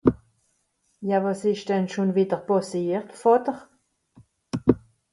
[1.09, 3.57] Ja, wàs ìsch denn schùn wìdder pàssiert, Vàter?